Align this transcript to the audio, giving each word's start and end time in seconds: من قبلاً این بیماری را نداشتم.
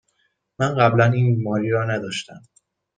من 0.59 0.75
قبلاً 0.75 1.05
این 1.05 1.35
بیماری 1.35 1.69
را 1.69 1.85
نداشتم. 1.85 2.41